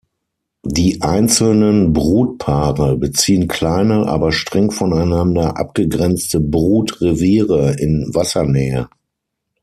[0.65, 8.89] Die einzelnen Brutpaare beziehen kleine, aber streng voneinander abgegrenzte Brutreviere in Wassernähe.